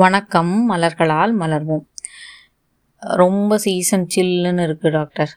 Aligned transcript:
வணக்கம் 0.00 0.50
மலர்களால் 0.68 1.32
மலர்வோம். 1.40 1.82
ரொம்ப 3.20 3.56
சீசன் 3.64 4.04
சில்லுன்னு 4.14 4.62
இருக்குது 4.66 4.92
டாக்டர் 4.94 5.32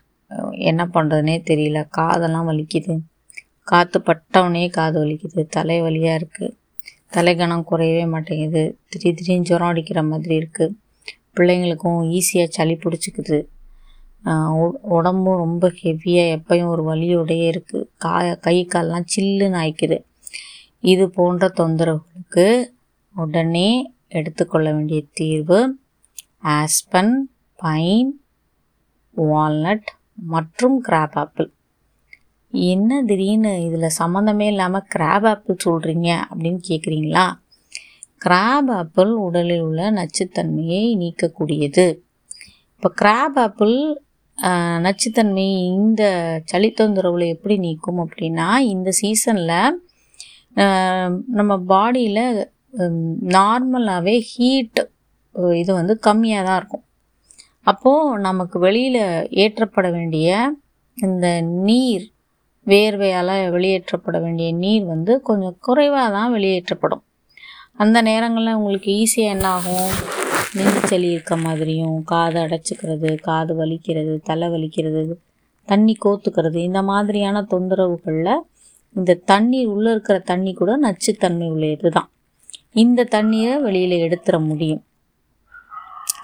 என்ன 0.70 0.82
பண்ணுறதுனே 0.94 1.36
தெரியல. 1.50 1.80
காதெல்லாம் 1.98 2.48
வலிக்குது. 2.50 2.94
காற்று 3.70 4.00
பட்டவுனே 4.10 4.62
காது 4.78 4.98
வலிக்குது. 5.02 5.44
தலை 5.56 5.78
வலியாக 5.86 6.20
இருக்குது 6.20 6.54
தலைகணம் 7.16 7.66
குறையவே 7.72 8.06
மாட்டேங்குது. 8.14 8.64
திடீர் 8.92 9.18
திடீர்னு 9.18 9.48
ஜுரம் 9.50 9.72
அடிக்கிற 9.72 10.04
மாதிரி 10.12 10.36
இருக்குது 10.42 10.76
பிள்ளைங்களுக்கும் 11.38 12.00
ஈஸியாக 12.20 12.54
சளி 12.58 12.78
பிடிச்சிக்குது. 12.86 13.40
உடம்பும் 14.98 15.42
ரொம்ப 15.46 15.72
ஹெவியாக 15.82 16.38
எப்பயும் 16.38 16.72
ஒரு 16.76 16.86
வலியோடையே 16.92 17.50
இருக்குது 17.56 17.90
காய 18.06 18.30
கை 18.48 18.58
கால்லாம் 18.76 19.10
சில்லுன்னு 19.16 19.60
ஆயிக்குது. 19.64 20.00
இது 20.94 21.08
போன்ற 21.20 21.52
தொந்தரவுகளுக்கு 21.60 22.48
உடனே 23.16 23.68
எடுத்துக்கொள்ள 24.12 24.68
வேண்டிய 24.74 25.02
தீர்வு 25.20 25.60
ஆஸ்பன் 26.58 27.14
பைன் 27.60 28.12
வால்நட் 29.16 29.90
மற்றும் 30.32 30.78
கிராப் 30.88 31.16
ஆப்பிள். 31.22 31.50
என்ன 32.72 33.02
திடீர்னு 33.10 33.52
இதில் 33.68 33.96
சம்மந்தமே 34.00 34.48
இல்லாமல் 34.54 34.88
கிராப் 34.96 35.28
ஆப்பிள் 35.32 35.64
சொல்கிறீங்க 35.66 36.10
அப்படின்னு 36.30 36.62
கேட்குறீங்களா 36.70 37.26
கிராப் 38.26 38.70
ஆப்பிள் 38.80 39.12
உடலில் 39.26 39.64
உள்ள 39.68 39.82
நச்சுத்தன்மையை 39.98 40.84
நீக்கக்கூடியது. 41.02 41.86
இப்போ 42.76 42.90
கிராப் 43.02 43.38
ஆப்பிள் 43.46 43.76
நச்சுத்தன்மை 44.86 45.48
இந்த 45.76 46.04
சளி 46.52 46.70
தொந்தரவில் 46.72 47.26
எப்படி 47.34 47.56
நீக்கும் 47.66 48.00
அப்படின்னா 48.04 48.48
இந்த 48.74 48.90
சீசனில் 49.00 49.80
நம்ம 51.38 51.54
பாடியில் 51.72 52.26
நார்மலாகவே 53.38 54.16
ஹீட் 54.32 54.82
இது 55.56 55.74
வந்து 55.74 56.00
கம்மியாக 56.08 56.46
தான் 56.46 56.58
இருக்கும். 56.58 56.86
அப்போது 57.64 58.20
நமக்கு 58.20 58.60
வெளியில் 58.60 59.02
ஏற்றப்பட 59.44 59.92
வேண்டிய 59.92 60.56
இந்த 60.98 61.42
நீர் 61.42 62.06
வேர்வையால் 62.68 63.52
வெளியேற்றப்பட 63.52 64.22
வேண்டிய 64.22 64.52
நீர் 64.52 64.86
வந்து 64.86 65.22
கொஞ்சம் 65.22 65.58
குறைவாக 65.60 66.08
தான் 66.12 66.32
வெளியேற்றப்படும். 66.32 67.04
அந்த 67.78 68.02
நேரங்களில் 68.02 68.58
உங்களுக்கு 68.58 68.92
ஈஸியாக 68.92 69.36
என்ன 69.36 69.48
ஆகும்? 69.48 69.92
இருக்க 71.12 71.36
மாதிரியும் 71.36 72.04
காது 72.04 72.40
அடைச்சிக்கிறது 72.40 73.16
காது 73.22 73.54
வலிக்கிறது 73.54 74.22
தலை 74.24 74.48
வலிக்கிறது 74.50 75.18
தண்ணி 75.68 75.98
கோத்துக்கிறது 76.06 76.56
இந்த 76.56 76.82
மாதிரியான 76.82 77.42
தொந்தரவுகளில் 77.42 78.44
இந்த 78.96 79.20
தண்ணீர் 79.26 79.68
உள்ளே 79.68 79.92
இருக்கிற 79.92 80.18
தண்ணி 80.20 80.54
கூட 80.54 80.78
நச்சுத்தன்மை 80.78 81.48
உள்ளது 81.50 81.90
தான் 81.92 82.10
இந்த 82.84 83.08
தண்ணியை 83.16 83.52
வெளியில் 83.66 83.96
எடுத்துட 84.06 84.38
முடியும். 84.48 84.84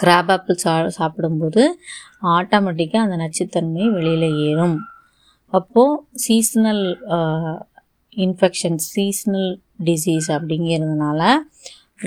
கிராப் 0.01 0.31
ஆப்பிள் 0.35 0.61
சா 0.63 0.73
சாப்பிடும்போது 0.97 1.63
ஆட்டோமேட்டிக்காக 2.35 3.05
அந்த 3.05 3.17
நச்சுத்தன்மை 3.23 3.85
வெளியில் 3.97 4.27
ஏறும். 4.47 4.77
அப்போது 5.53 5.99
சீசனல் 6.25 6.85
இன்ஃபெக்ஷன் 8.17 8.79
சீசனல் 8.93 9.49
டிசீஸ் 9.87 10.29
அப்படிங்கிறதுனால 10.35 11.21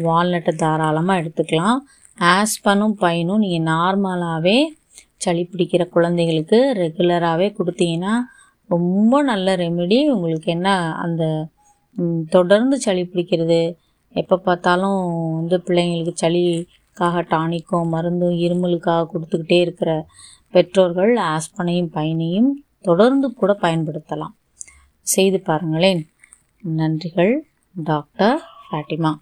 வால்நட்டை 0.07 0.53
தாராளமாக 0.63 1.21
எடுத்துக்கலாம். 1.23 1.79
ஆஸ்பனும் 2.35 2.97
பைனும் 3.03 3.43
நீங்கள் 3.45 3.67
நார்மலாகவே 3.73 4.59
சளி 5.25 5.43
பிடிக்கிற 5.53 5.83
குழந்தைகளுக்கு 5.95 6.59
ரெகுலராகவே 6.83 7.49
கொடுத்தீங்கன்னா 7.59 8.15
ரொம்ப 8.71 9.15
நல்ல 9.31 9.49
ரெமெடி 9.63 9.99
உங்களுக்கு 10.15 10.51
என்ன 10.57 10.69
அந்த 11.05 11.23
தொடர்ந்து 12.37 12.77
சளி 12.85 13.03
பிடிக்கிறது 13.07 13.61
எப்போ 14.15 14.37
பார்த்தாலும் 14.37 15.01
வந்து 15.35 15.57
பிள்ளைங்களுக்கு 15.67 16.13
சளிக்காக 16.21 17.17
டானிக்கும் 17.31 17.89
மருந்தும் 17.89 18.37
இருமலுக்காக 18.45 19.07
கொடுத்துக்கிட்டே 19.13 19.61
இருக்கிற 19.61 20.07
பெற்றோர்கள் 20.51 21.13
ஆஸ்பனையும் 21.17 21.93
பயனையும் 21.93 22.51
தொடர்ந்து 22.81 23.35
கூட 23.35 23.53
பயன்படுத்தலாம். 23.63 24.35
செய்து 25.01 25.41
பாருங்களேன். 25.41 26.03
நன்றிகள் 26.77 27.33
டாக்டர் 27.75 28.41
ஃபாட்டிமா 28.71 29.13